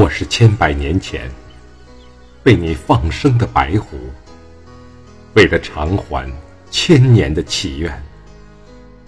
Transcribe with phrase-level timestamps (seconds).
[0.00, 1.30] 我是千百年前
[2.42, 3.98] 被你放生的白狐，
[5.34, 6.26] 为了偿还
[6.70, 8.02] 千年的祈愿，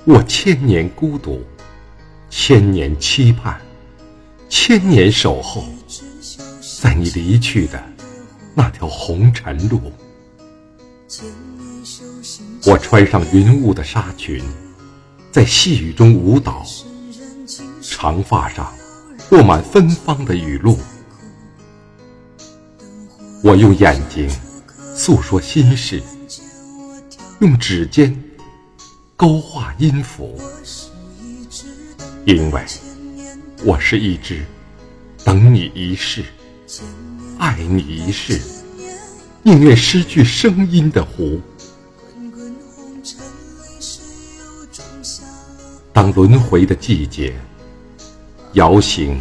[0.05, 1.43] 我千年孤独，
[2.29, 3.59] 千年期盼，
[4.51, 5.65] 千年守候，
[6.83, 7.83] 在你离去的
[8.55, 9.91] 那条红尘路。
[12.67, 14.45] 我穿上云雾的纱裙，
[15.31, 16.63] 在细雨中舞蹈，
[17.81, 18.71] 长发上。
[19.31, 20.79] 落满芬芳的雨露，
[23.43, 24.29] 我用眼睛
[24.95, 26.03] 诉说心事，
[27.41, 28.15] 用指尖
[29.17, 30.39] 勾画音符，
[32.27, 32.63] 因为
[33.65, 34.45] 我是一只
[35.25, 36.23] 等你一世、
[37.39, 38.39] 爱你一世，
[39.43, 41.41] 宁愿失去声音的湖。
[45.93, 47.35] 当轮回的季节。
[48.55, 49.19] 摇醒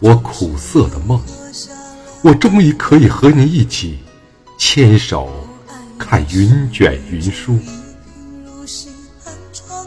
[0.00, 1.20] 我苦涩的梦，
[2.22, 3.98] 我终于可以和你一起
[4.58, 5.30] 牵手
[5.98, 7.58] 看云卷云舒。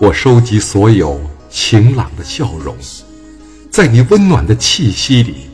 [0.02, 2.76] 我收集所有晴朗的笑容，
[3.70, 5.50] 在你温暖的气息里，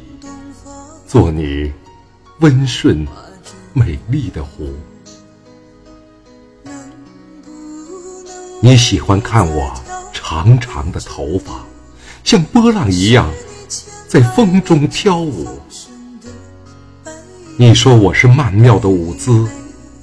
[1.06, 1.72] 做你
[2.40, 3.06] 温顺
[3.74, 4.74] 美丽的湖。
[8.62, 9.74] 你喜欢看我
[10.14, 11.66] 长长的头发。
[12.30, 13.28] 像波浪一样，
[14.08, 15.48] 在风中飘舞。
[17.58, 19.50] 你说我是曼妙的舞姿，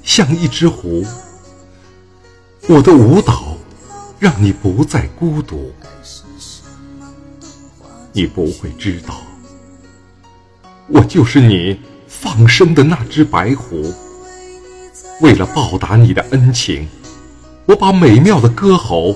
[0.03, 1.05] 像一只狐。
[2.67, 3.55] 我的舞蹈
[4.19, 5.71] 让你不再孤独。
[8.11, 9.21] 你不会知道，
[10.89, 11.79] 我就是你
[12.09, 13.93] 放生的那只白狐。
[15.21, 16.89] 为了报答你的恩情，
[17.67, 19.15] 我把美妙的歌喉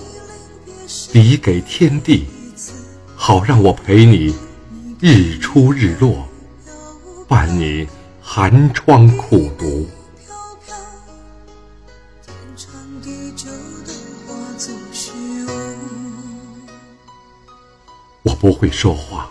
[1.11, 2.25] 比给天地。
[3.23, 4.35] 好让我陪你
[4.99, 6.27] 日出日落，
[7.27, 7.87] 伴你
[8.19, 9.87] 寒窗苦读。
[18.23, 19.29] 我不会说话，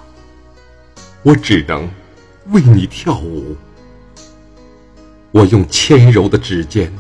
[1.25, 1.91] 我只能
[2.53, 3.57] 为你跳舞。
[5.33, 6.93] 我用纤柔的指尖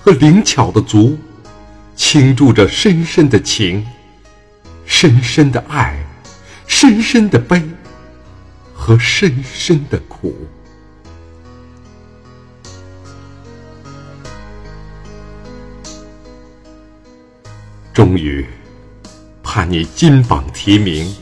[0.00, 1.18] 和灵巧的足，
[1.96, 3.84] 倾注着深深的情，
[4.86, 5.98] 深深的爱。
[6.68, 7.60] 深深的悲
[8.72, 10.32] 和深深的苦，
[17.92, 18.46] 终于
[19.42, 21.12] 盼你金榜题名，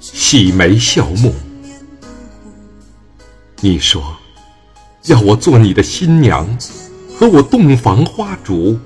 [0.00, 1.34] 喜眉笑目。
[3.60, 4.16] 你说
[5.04, 6.48] 要我做你的新娘，
[7.18, 8.78] 和我洞房花烛。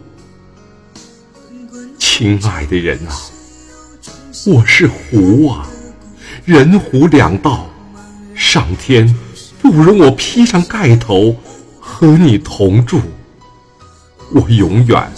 [1.97, 3.15] 亲爱的人啊，
[4.47, 5.69] 我是狐啊。
[6.49, 7.69] 人狐两道，
[8.35, 9.15] 上天
[9.61, 11.37] 不容我披上盖头
[11.79, 13.03] 和你同住。
[14.33, 15.13] 我永远、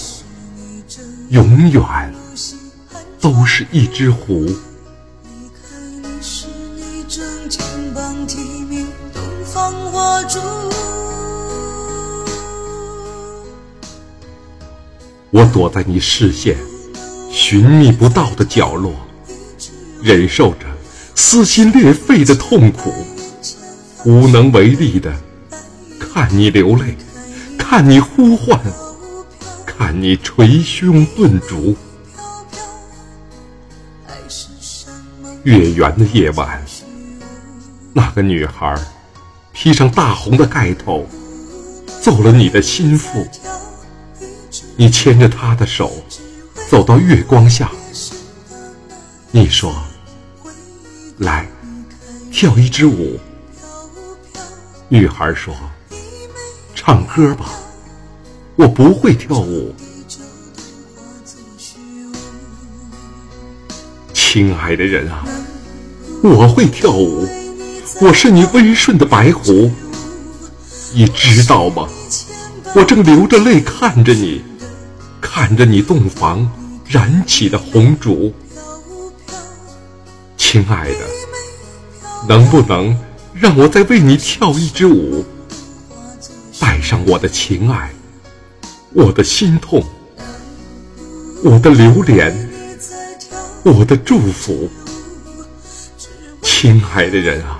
[1.28, 1.84] 永远
[3.20, 4.44] 都是一只狐。
[15.30, 16.58] 我躲在你视线
[17.30, 18.92] 寻觅不到的角落，
[20.02, 20.69] 忍受着。
[21.22, 22.90] 撕心裂肺的痛苦，
[24.06, 25.12] 无能为力的
[26.00, 26.96] 看你流泪，
[27.58, 28.58] 看你呼唤，
[29.66, 31.76] 看你捶胸顿足。
[35.42, 36.60] 月圆的夜晚，
[37.92, 38.74] 那个女孩
[39.52, 41.06] 披上大红的盖头，
[42.02, 43.26] 做了你的心腹。
[44.74, 45.92] 你牵着她的手，
[46.70, 47.70] 走到月光下，
[49.30, 49.70] 你说。
[51.20, 51.46] 来，
[52.32, 53.20] 跳一支舞。
[54.88, 55.54] 女孩说
[56.74, 57.50] ：“唱歌吧，
[58.56, 59.74] 我不会跳舞。”
[64.14, 65.22] 亲爱的人啊，
[66.22, 67.28] 我会跳舞，
[68.00, 69.70] 我是你温顺的白狐，
[70.94, 71.86] 你知道吗？
[72.74, 74.42] 我正流着泪看着你，
[75.20, 76.50] 看着你洞房
[76.86, 78.32] 燃起的红烛。
[80.52, 80.98] 亲爱的，
[82.28, 82.98] 能不能
[83.32, 85.24] 让我再为你跳一支舞？
[86.58, 87.88] 带上我的情爱，
[88.92, 89.80] 我的心痛，
[91.44, 92.50] 我的留恋，
[93.62, 94.68] 我的祝福。
[96.42, 97.56] 亲爱的人啊，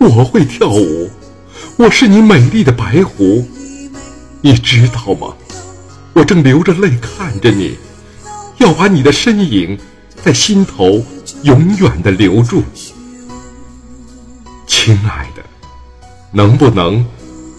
[0.00, 1.08] 我会跳舞，
[1.76, 3.46] 我是你美丽的白狐，
[4.40, 5.32] 你知道吗？
[6.12, 7.78] 我正流着泪看着你，
[8.56, 9.78] 要把你的身影
[10.24, 11.00] 在心头。
[11.42, 12.62] 永远的留住，
[14.66, 15.42] 亲爱的，
[16.32, 17.04] 能不能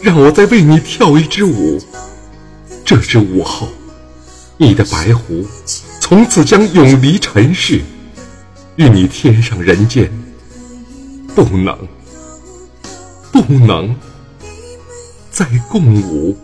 [0.02, 1.80] 让我再为你跳一支舞？
[2.84, 3.68] 这支舞后，
[4.58, 5.46] 你的白狐
[6.00, 7.82] 从此将永离尘世，
[8.76, 10.12] 与你天上人间，
[11.36, 11.78] 不能，
[13.32, 13.96] 不能
[15.30, 16.36] 再共舞。